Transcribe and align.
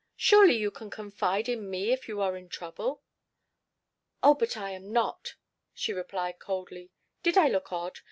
Surely 0.15 0.55
you 0.57 0.71
may 0.81 0.89
confide 0.89 1.47
in 1.47 1.69
me 1.69 1.91
if 1.91 2.07
you 2.07 2.19
are 2.21 2.35
in 2.35 2.49
trouble." 2.49 3.03
"Oh, 4.23 4.33
but 4.33 4.57
I 4.57 4.71
am 4.71 4.91
not," 4.91 5.35
she 5.75 5.93
replied 5.93 6.39
coldly. 6.39 6.89
"Did 7.21 7.37
I 7.37 7.47
look 7.49 7.71
odd? 7.71 7.99